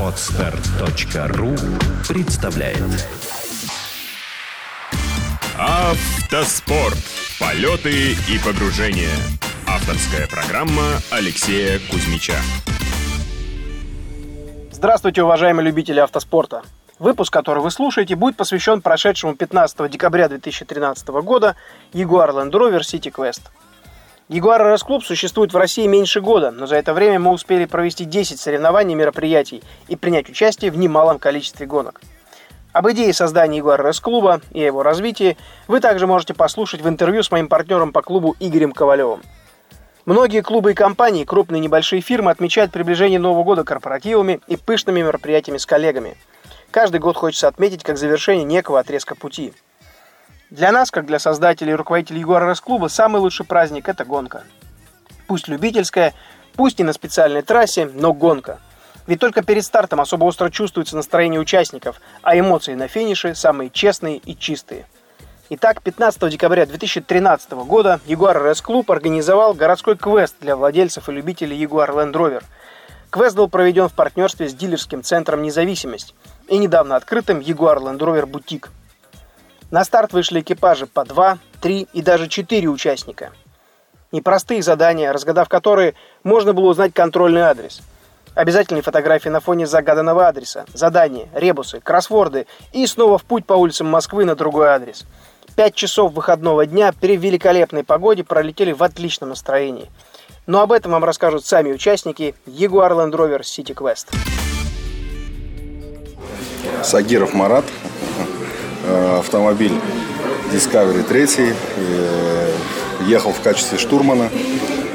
Отстар.ру 0.00 1.54
представляет 2.08 2.78
Автоспорт. 5.58 6.96
Полеты 7.38 8.12
и 8.12 8.38
погружения. 8.42 9.10
Авторская 9.68 10.26
программа 10.26 11.00
Алексея 11.10 11.78
Кузьмича. 11.90 12.36
Здравствуйте, 14.70 15.22
уважаемые 15.22 15.66
любители 15.66 16.00
автоспорта. 16.00 16.62
Выпуск, 16.98 17.30
который 17.30 17.62
вы 17.62 17.70
слушаете, 17.70 18.16
будет 18.16 18.38
посвящен 18.38 18.80
прошедшему 18.80 19.34
15 19.34 19.90
декабря 19.90 20.28
2013 20.28 21.08
года 21.08 21.56
Jaguar 21.92 22.30
Land 22.30 22.52
Rover 22.52 22.80
City 22.80 23.12
Quest. 23.12 23.42
RS 24.28 24.84
Club 24.84 25.02
существует 25.02 25.52
в 25.52 25.56
России 25.56 25.86
меньше 25.86 26.20
года, 26.20 26.50
но 26.50 26.66
за 26.66 26.76
это 26.76 26.92
время 26.92 27.20
мы 27.20 27.30
успели 27.30 27.64
провести 27.64 28.04
10 28.04 28.40
соревнований 28.40 28.92
и 28.92 28.96
мероприятий 28.96 29.62
и 29.86 29.94
принять 29.94 30.28
участие 30.28 30.72
в 30.72 30.78
немалом 30.78 31.20
количестве 31.20 31.66
гонок. 31.66 32.00
Об 32.72 32.90
идее 32.90 33.12
создания 33.14 33.60
Jaguar 33.60 33.80
RS 33.80 34.02
клуба 34.02 34.40
и 34.50 34.60
его 34.60 34.82
развитии 34.82 35.36
вы 35.68 35.80
также 35.80 36.08
можете 36.08 36.34
послушать 36.34 36.82
в 36.82 36.88
интервью 36.88 37.22
с 37.22 37.30
моим 37.30 37.48
партнером 37.48 37.92
по 37.92 38.02
клубу 38.02 38.34
Игорем 38.40 38.72
Ковалевым. 38.72 39.22
Многие 40.06 40.42
клубы 40.42 40.72
и 40.72 40.74
компании, 40.74 41.24
крупные 41.24 41.60
и 41.60 41.62
небольшие 41.62 42.02
фирмы 42.02 42.32
отмечают 42.32 42.72
приближение 42.72 43.20
Нового 43.20 43.44
года 43.44 43.64
корпоративами 43.64 44.40
и 44.48 44.56
пышными 44.56 45.02
мероприятиями 45.02 45.58
с 45.58 45.66
коллегами. 45.66 46.16
Каждый 46.72 46.98
год 46.98 47.16
хочется 47.16 47.48
отметить 47.48 47.84
как 47.84 47.96
завершение 47.96 48.44
некого 48.44 48.80
отрезка 48.80 49.14
пути. 49.14 49.54
Для 50.56 50.72
нас, 50.72 50.90
как 50.90 51.04
для 51.04 51.18
создателей 51.18 51.72
и 51.72 51.74
руководителей 51.74 52.20
Егора 52.20 52.54
клуба 52.54 52.88
самый 52.88 53.18
лучший 53.20 53.44
праздник– 53.44 53.88
это 53.90 54.06
гонка. 54.06 54.42
Пусть 55.26 55.48
любительская, 55.48 56.14
пусть 56.54 56.80
и 56.80 56.82
на 56.82 56.94
специальной 56.94 57.42
трассе, 57.42 57.90
но 57.92 58.14
гонка. 58.14 58.58
Ведь 59.06 59.20
только 59.20 59.42
перед 59.42 59.66
стартом 59.66 60.00
особо 60.00 60.24
остро 60.24 60.48
чувствуется 60.48 60.96
настроение 60.96 61.38
участников, 61.38 62.00
а 62.22 62.38
эмоции 62.38 62.72
на 62.72 62.88
финише 62.88 63.34
самые 63.34 63.68
честные 63.68 64.16
и 64.16 64.34
чистые– 64.34 64.86
Итак, 65.48 65.80
15 65.80 66.28
декабря 66.28 66.66
2013 66.66 67.52
года 67.52 68.00
Jaguar 68.08 68.36
RS 68.36 68.64
Club 68.64 68.90
организовал 68.92 69.54
городской 69.54 69.96
квест 69.96 70.34
для 70.40 70.56
владельцев 70.56 71.08
и 71.08 71.12
любителей 71.12 71.62
Jaguar 71.62 71.90
Land 71.90 72.14
Rover. 72.14 72.42
Квест 73.10 73.36
был 73.36 73.48
проведен 73.48 73.88
в 73.88 73.92
партнерстве 73.92 74.48
с 74.48 74.54
дилерским 74.54 75.04
центром 75.04 75.42
«Независимость» 75.42 76.16
и 76.48 76.58
недавно 76.58 76.96
открытым 76.96 77.38
Jaguar 77.38 77.78
Land 77.78 77.98
Rover 77.98 78.24
Boutique. 78.24 78.70
На 79.70 79.84
старт 79.84 80.12
вышли 80.12 80.40
экипажи 80.40 80.86
по 80.86 81.04
2, 81.04 81.38
3 81.60 81.88
и 81.92 82.02
даже 82.02 82.28
4 82.28 82.68
участника. 82.68 83.30
Непростые 84.12 84.62
задания, 84.62 85.12
разгадав 85.12 85.48
которые, 85.48 85.94
можно 86.22 86.52
было 86.52 86.70
узнать 86.70 86.94
контрольный 86.94 87.42
адрес. 87.42 87.80
Обязательные 88.34 88.82
фотографии 88.82 89.28
на 89.28 89.40
фоне 89.40 89.66
загаданного 89.66 90.28
адреса, 90.28 90.66
задания, 90.72 91.28
ребусы, 91.34 91.80
кроссворды 91.80 92.46
и 92.72 92.86
снова 92.86 93.18
в 93.18 93.24
путь 93.24 93.46
по 93.46 93.54
улицам 93.54 93.86
Москвы 93.88 94.24
на 94.24 94.34
другой 94.34 94.68
адрес– 94.68 95.04
Пять 95.56 95.74
часов 95.74 96.12
выходного 96.12 96.66
дня 96.66 96.92
при 96.92 97.16
великолепной 97.16 97.82
погоде 97.82 98.22
пролетели 98.22 98.72
в 98.72 98.82
отличном 98.82 99.30
настроении. 99.30 99.90
Но 100.46 100.60
об 100.60 100.70
этом 100.70 100.92
вам 100.92 101.02
расскажут 101.02 101.46
сами 101.46 101.72
участники 101.72 102.34
Jaguar 102.46 102.90
Land 102.90 103.12
Rover 103.12 103.40
City 103.40 103.74
Quest. 103.74 104.08
Сагиров 106.82 107.32
Марат, 107.32 107.64
автомобиль 109.18 109.72
Discovery 110.52 111.02
3, 111.02 111.54
э, 111.76 112.50
ехал 113.06 113.32
в 113.32 113.40
качестве 113.40 113.78
штурмана. 113.78 114.30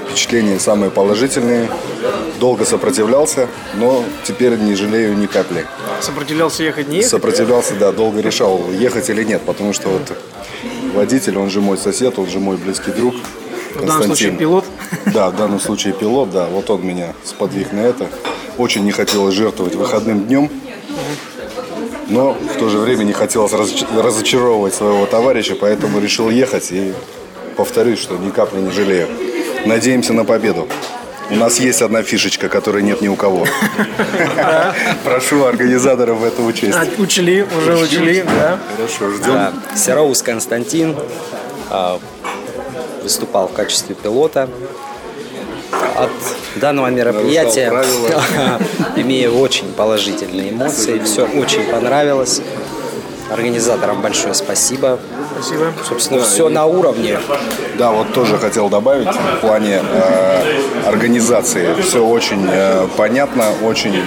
Впечатления 0.10 0.60
самые 0.60 0.92
положительные. 0.92 1.70
Долго 2.40 2.66
сопротивлялся, 2.66 3.48
но 3.76 4.04
теперь 4.24 4.58
не 4.58 4.76
жалею 4.76 5.16
ни 5.18 5.28
капли. 5.28 5.66
Сопротивлялся 6.02 6.64
ехать 6.64 6.88
не 6.88 6.98
ехать? 6.98 7.12
Сопротивлялся, 7.12 7.76
да, 7.76 7.92
долго 7.92 8.20
решал, 8.22 8.72
ехать 8.72 9.10
или 9.10 9.24
нет, 9.24 9.42
потому 9.44 9.74
что 9.74 9.90
вот 9.90 10.02
водитель, 10.96 11.38
он 11.38 11.50
же 11.50 11.62
мой 11.62 11.78
сосед, 11.78 12.18
он 12.18 12.28
же 12.28 12.40
мой 12.40 12.58
близкий 12.58 12.92
друг. 12.92 13.16
В 13.76 13.86
данном 13.86 14.04
случае 14.04 14.32
пилот? 14.32 14.66
Да, 15.14 15.30
в 15.30 15.38
данном 15.38 15.60
случае 15.60 15.94
пилот, 15.94 16.32
да. 16.32 16.48
Вот 16.48 16.70
он 16.70 16.86
меня 16.86 17.14
сподвиг 17.24 17.72
на 17.72 17.80
это. 17.80 18.08
Очень 18.58 18.84
не 18.84 18.92
хотелось 18.92 19.34
жертвовать 19.34 19.76
выходным 19.76 20.26
днем. 20.26 20.50
Но 22.12 22.34
в 22.34 22.60
то 22.60 22.68
же 22.68 22.78
время 22.78 23.06
не 23.06 23.14
хотелось 23.14 23.54
разочаровывать 23.54 24.74
своего 24.76 25.06
товарища, 25.06 25.56
поэтому 25.56 26.00
решил 26.02 26.30
ехать 26.30 26.70
и 26.72 26.94
повторюсь, 27.56 28.00
что 28.00 28.18
ни 28.18 28.32
капли 28.32 28.60
не 28.60 28.72
жалею. 28.72 29.08
Надеемся 29.66 30.12
на 30.12 30.26
победу. 30.26 30.68
У 31.30 31.36
нас 31.36 31.58
есть 31.62 31.82
одна 31.82 32.04
фишечка, 32.04 32.50
которой 32.50 32.84
нет 32.84 33.00
ни 33.02 33.08
у 33.08 33.16
кого. 33.16 33.48
Прошу 35.06 35.46
организаторов 35.46 36.20
в 36.20 36.26
это 36.26 36.42
учесть. 36.42 36.78
А, 36.78 36.86
учли, 37.02 37.46
уже 37.58 37.78
учли, 37.78 38.24
да. 38.24 38.60
Хорошо, 38.76 39.16
ждем. 39.16 39.54
Сероус 39.74 40.22
Константин 40.22 40.98
а, 41.70 41.98
выступал 43.02 43.48
в 43.48 43.54
качестве 43.54 43.96
пилота. 43.96 44.50
От 45.96 46.12
данного 46.56 46.88
мероприятия 46.88 47.70
имею 48.96 49.38
очень 49.38 49.72
положительные 49.74 50.52
эмоции. 50.52 51.00
Все 51.00 51.26
очень 51.26 51.64
понравилось. 51.66 52.42
Организаторам 53.32 54.02
большое 54.02 54.34
спасибо. 54.34 55.00
Спасибо. 55.34 55.72
Собственно, 55.88 56.20
да, 56.20 56.26
все 56.26 56.50
и... 56.50 56.54
на 56.54 56.66
уровне. 56.66 57.18
Да, 57.78 57.92
вот 57.92 58.12
тоже 58.14 58.38
хотел 58.38 58.68
добавить 58.68 59.08
в 59.08 59.40
плане 59.40 59.82
э, 59.82 60.88
организации. 60.88 61.82
Все 61.82 62.06
очень 62.06 62.46
э, 62.52 62.88
понятно, 62.98 63.46
очень 63.64 64.04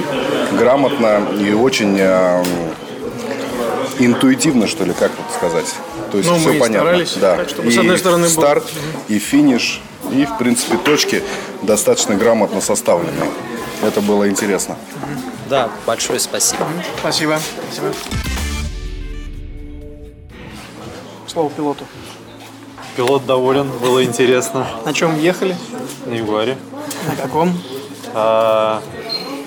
грамотно 0.52 1.22
и 1.40 1.52
очень 1.54 1.96
э, 1.98 2.44
интуитивно, 3.98 4.66
что 4.66 4.84
ли, 4.84 4.92
как 4.92 5.10
вот 5.16 5.34
сказать. 5.34 5.74
То 6.10 6.18
есть 6.18 6.30
ну, 6.30 6.36
все 6.38 6.52
мы 6.52 6.60
понятно. 6.60 6.90
Старались, 6.90 7.16
да. 7.16 7.36
Так, 7.36 7.48
чтобы, 7.48 7.68
и 7.68 7.72
с 7.72 7.78
одной 7.78 7.98
стороны, 7.98 8.28
старт, 8.28 8.64
был... 8.64 9.16
и 9.16 9.18
финиш, 9.18 9.80
и, 10.12 10.24
в 10.24 10.38
принципе, 10.38 10.76
точки 10.76 11.22
достаточно 11.62 12.14
грамотно 12.14 12.60
составлены. 12.60 13.30
Это 13.82 14.00
было 14.00 14.28
интересно. 14.28 14.76
Да, 15.48 15.68
большое 15.86 16.18
спасибо. 16.18 16.66
Спасибо. 17.00 17.38
спасибо 17.72 17.92
слово 21.34 21.50
пилоту. 21.50 21.84
Пилот 22.96 23.26
доволен, 23.26 23.68
было 23.82 24.04
интересно. 24.04 24.68
На 24.84 24.94
чем 24.94 25.18
ехали? 25.18 25.56
На 26.06 26.14
Ягуаре. 26.14 26.56
На 27.08 27.16
каком? 27.16 27.52
А, 28.14 28.80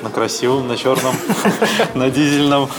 на 0.03 0.09
красивом, 0.09 0.67
на 0.67 0.75
черном, 0.75 1.15
на 1.93 2.09
дизельном. 2.09 2.69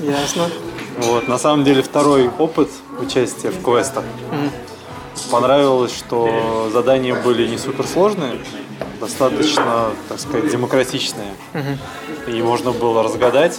Ясно. 0.00 0.50
Вот, 0.98 1.28
на 1.28 1.38
самом 1.38 1.64
деле 1.64 1.82
второй 1.82 2.28
опыт 2.28 2.68
участия 3.00 3.48
в 3.48 3.64
квестах. 3.64 4.04
Понравилось, 5.30 5.96
что 5.96 6.70
задания 6.72 7.14
были 7.14 7.46
не 7.46 7.58
суперсложные, 7.58 8.38
достаточно, 9.00 9.90
так 10.08 10.20
сказать, 10.20 10.50
демократичные. 10.50 11.34
И 12.26 12.42
можно 12.42 12.72
было 12.72 13.02
разгадать 13.02 13.58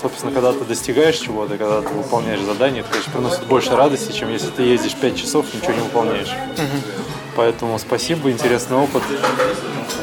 собственно, 0.00 0.32
когда 0.32 0.52
ты 0.52 0.64
достигаешь 0.64 1.16
чего-то, 1.16 1.56
когда 1.56 1.80
ты 1.82 1.88
выполняешь 1.88 2.40
задание, 2.40 2.80
это, 2.80 2.90
конечно, 2.90 3.12
приносит 3.12 3.44
больше 3.44 3.76
радости, 3.76 4.12
чем 4.12 4.30
если 4.30 4.48
ты 4.48 4.62
ездишь 4.62 4.94
5 4.94 5.16
часов 5.16 5.46
и 5.52 5.56
ничего 5.56 5.72
не 5.72 5.80
выполняешь. 5.80 6.28
Угу. 6.28 6.82
Поэтому 7.36 7.78
спасибо, 7.78 8.30
интересный 8.30 8.76
опыт. 8.76 9.02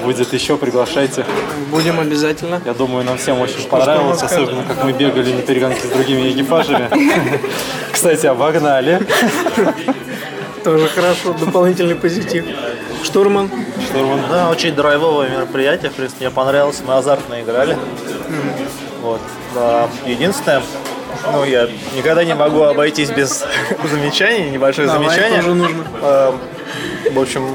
Будет 0.04 0.34
еще, 0.34 0.58
приглашайте. 0.58 1.26
Будем 1.70 2.00
обязательно. 2.00 2.62
Я 2.66 2.74
думаю, 2.74 3.06
нам 3.06 3.18
всем 3.18 3.40
очень 3.40 3.68
понравилось, 3.70 4.22
особенно 4.22 4.64
как 4.64 4.84
мы 4.84 4.92
бегали 4.94 5.34
на 5.34 5.42
перегонке 5.42 5.88
с 5.88 5.92
другими 5.92 6.32
экипажами. 6.32 6.90
Кстати, 7.92 8.26
обогнали. 8.26 9.00
Тоже 10.64 10.88
хорошо, 10.90 11.34
дополнительный 11.34 11.96
позитив. 11.96 12.46
Штурман. 13.04 13.50
Штурман. 13.90 14.20
Да, 14.30 14.50
очень 14.50 14.76
драйвовое 14.76 15.30
мероприятие, 15.30 15.90
в 15.90 15.96
принципе, 15.96 16.26
мне 16.26 16.32
понравилось, 16.34 16.82
мы 16.86 16.96
азартно 16.96 17.42
играли. 17.42 17.78
Вот. 19.02 19.22
Единственное, 20.06 20.62
ну, 21.32 21.44
я 21.44 21.68
никогда 21.96 22.24
не 22.24 22.36
могу 22.36 22.62
обойтись 22.62 23.10
без 23.10 23.44
замечаний, 23.92 24.50
небольшое 24.52 24.88
Давай, 24.88 25.10
замечание. 25.10 25.42
Тоже 25.42 25.56
нужно. 25.56 25.84
Эм, 26.02 26.40
в 27.14 27.20
общем, 27.20 27.48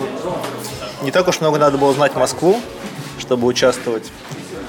не 1.03 1.11
так 1.11 1.29
уж 1.29 1.41
много 1.41 1.59
надо 1.59 1.79
было 1.79 1.93
знать 1.95 2.15
Москву, 2.17 2.61
чтобы 3.19 3.47
участвовать. 3.47 4.11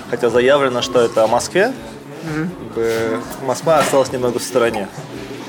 Хотя 0.10 0.30
заявлено, 0.30 0.82
что 0.82 1.02
это 1.02 1.24
о 1.24 1.28
Москве. 1.28 1.74
Угу. 2.24 3.46
Москва 3.46 3.80
осталась 3.80 4.12
немного 4.12 4.40
в 4.40 4.44
стороне. 4.44 4.88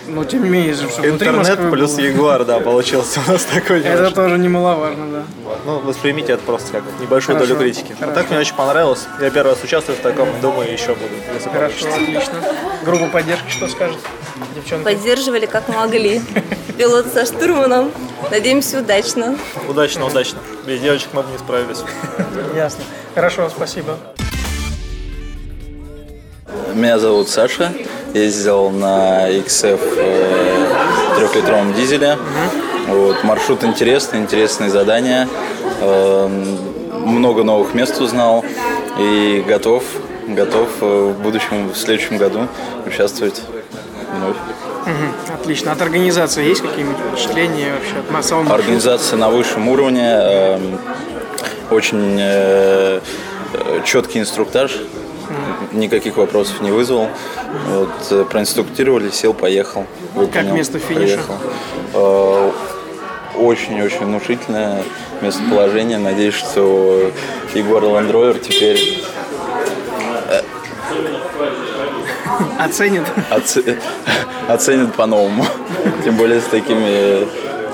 Ну, 0.08 0.24
тем 0.24 0.44
не 0.44 0.50
менее, 0.50 0.74
чтобы 0.74 1.08
Интернет 1.08 1.70
плюс 1.70 1.92
было. 1.94 2.00
Ягуар, 2.04 2.44
да, 2.44 2.60
получился 2.60 3.20
у 3.26 3.30
нас 3.32 3.44
такой. 3.44 3.80
Это 3.82 4.10
тоже 4.10 4.38
немаловажно, 4.38 5.06
да. 5.12 5.22
Ну, 5.66 5.78
воспримите 5.80 6.32
это 6.32 6.42
просто 6.42 6.72
как 6.72 6.82
небольшую 7.00 7.36
Хорошо. 7.36 7.54
долю 7.54 7.60
критики. 7.64 7.94
Хорошо. 7.98 8.14
так 8.14 8.30
мне 8.30 8.38
очень 8.38 8.54
понравилось. 8.54 9.06
Я 9.20 9.30
первый 9.30 9.50
раз 9.50 9.62
участвую 9.62 9.98
в 9.98 10.00
таком, 10.00 10.28
думаю, 10.40 10.72
еще 10.72 10.94
буду, 10.94 11.10
если 11.34 11.50
Хорошо, 11.50 11.86
получится. 11.86 12.02
отлично. 12.02 12.34
Группа 12.84 13.06
поддержки 13.08 13.50
что 13.50 13.68
скажет? 13.68 13.98
Девчонки? 14.54 14.84
Поддерживали 14.84 15.46
как 15.46 15.68
могли. 15.68 16.22
Пилот 16.78 17.06
со 17.12 17.26
штурманом. 17.26 17.92
Надеемся, 18.30 18.78
удачно. 18.78 19.36
Удачно, 19.68 20.06
удачно. 20.06 20.38
Без 20.66 20.80
девочек 20.80 21.08
мы 21.12 21.22
бы 21.22 21.30
не 21.30 21.38
справились. 21.38 21.82
Ясно. 22.56 22.82
Хорошо, 23.14 23.50
спасибо. 23.50 23.98
Меня 26.74 26.98
зовут 26.98 27.28
Саша. 27.28 27.72
Ездил 28.14 28.70
на 28.70 29.30
XF 29.30 29.80
э, 29.96 30.66
трехлитровом 31.16 31.74
дизеле. 31.74 32.18
Вот, 32.88 33.22
маршрут 33.24 33.64
интересный, 33.64 34.20
интересные 34.20 34.70
задания. 34.70 35.28
Э, 35.80 36.28
много 37.04 37.44
новых 37.44 37.74
мест 37.74 38.00
узнал. 38.00 38.44
И 38.98 39.44
готов, 39.46 39.84
готов 40.26 40.68
э, 40.80 41.12
в 41.16 41.22
будущем, 41.22 41.68
в 41.68 41.76
следующем 41.76 42.18
году 42.18 42.48
участвовать 42.86 43.42
вновь. 44.12 44.36
Отлично. 45.32 45.72
От 45.72 45.82
организации 45.82 46.44
есть 46.44 46.62
какие-нибудь 46.62 46.96
впечатления 47.12 47.72
вообще 47.72 47.98
от 47.98 48.10
маршрута? 48.10 48.54
Организация 48.54 49.18
на 49.18 49.28
высшем 49.28 49.68
уровне, 49.68 50.08
э, 50.10 50.58
очень 51.70 52.16
э, 52.18 53.00
четкий 53.84 54.20
инструктаж, 54.20 54.78
никаких 55.72 56.16
вопросов 56.16 56.60
не 56.60 56.70
вызвал. 56.70 57.08
Вот, 57.68 57.90
э, 58.10 58.24
проинструктировали, 58.24 59.10
сел, 59.10 59.34
поехал. 59.34 59.86
выполнил, 60.14 60.54
место 60.54 60.78
финиша? 60.78 61.04
приехал. 61.18 61.34
Э, 61.94 62.50
Очень-очень 63.36 64.04
внушительное 64.06 64.82
местоположение. 65.20 65.98
Надеюсь, 65.98 66.34
что 66.34 67.12
Егор 67.54 67.84
Ландровер 67.84 68.38
теперь 68.38 69.00
Оценит. 72.58 73.04
оце- 73.30 73.78
оценит 74.48 74.94
по-новому. 74.94 75.44
Тем 76.04 76.16
более 76.16 76.40
с 76.40 76.44
такими 76.44 77.28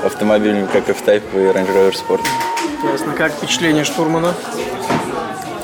автомобилями, 0.05 0.69
как 0.71 0.89
F-Type 0.89 1.23
и 1.35 1.37
Range 1.39 1.73
Rover 1.75 1.93
Sport. 1.95 2.21
Ясно. 2.93 3.13
Как 3.15 3.33
впечатление 3.33 3.85
штурмана? 3.85 4.35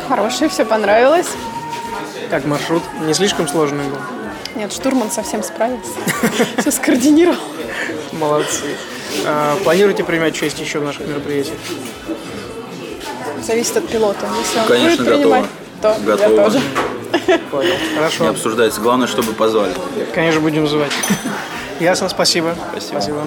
Хорошее, 0.08 0.48
все 0.48 0.64
понравилось. 0.64 1.28
Как 2.28 2.44
маршрут? 2.44 2.82
Не 3.06 3.14
слишком 3.14 3.48
сложный 3.48 3.84
был? 3.84 3.98
Нет, 4.56 4.72
штурман 4.72 5.10
совсем 5.10 5.42
справился. 5.42 5.90
Все 6.58 6.70
скоординировал. 6.70 7.38
Молодцы. 8.12 8.76
А, 9.26 9.56
планируете 9.62 10.04
принимать 10.04 10.34
участие 10.34 10.64
еще 10.66 10.80
в 10.80 10.84
наших 10.84 11.06
мероприятиях? 11.06 11.56
Зависит 13.44 13.76
от 13.76 13.88
пилота. 13.88 14.28
Если 14.38 14.58
он 14.60 14.66
Конечно, 14.66 15.04
будет 15.04 15.14
принимать, 15.16 15.44
то 15.80 15.96
Готово. 16.04 16.28
я 16.36 16.44
тоже. 16.44 16.60
Понял. 17.50 17.72
Не 17.90 17.96
Хорошо. 17.96 18.28
обсуждается. 18.28 18.80
Главное, 18.80 19.06
чтобы 19.06 19.32
позвали. 19.32 19.74
Конечно, 20.14 20.40
будем 20.40 20.66
звать. 20.68 20.92
Ясно, 21.80 22.08
спасибо. 22.08 22.54
Спасибо. 22.70 23.24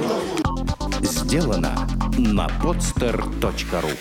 Сделано 1.02 1.88
на 2.18 2.48
podster.ru 2.62 3.92